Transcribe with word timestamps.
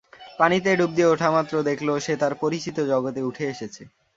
পানিতে 0.39 0.69
ডুব 0.79 0.91
দিয়ে 0.95 1.11
ওঠামাত্র 1.13 1.53
দেখল, 1.69 1.89
সে 2.05 2.13
তার 2.21 2.33
পরিচিত 2.41 2.77
জগতে 2.91 3.21
উঠে 3.29 3.45
এসেছে। 3.53 3.83